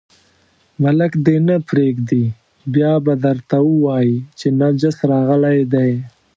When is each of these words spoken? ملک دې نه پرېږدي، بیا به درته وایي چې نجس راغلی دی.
ملک 0.83 1.11
دې 1.25 1.37
نه 1.47 1.55
پرېږدي، 1.69 2.23
بیا 2.73 2.93
به 3.05 3.13
درته 3.23 3.57
وایي 3.83 4.15
چې 4.39 4.47
نجس 4.59 4.97
راغلی 5.11 5.59
دی. 5.73 5.91